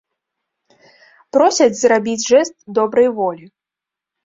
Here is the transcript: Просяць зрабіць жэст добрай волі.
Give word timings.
Просяць 1.37 1.77
зрабіць 1.83 2.25
жэст 2.31 2.55
добрай 2.81 3.07
волі. 3.21 3.45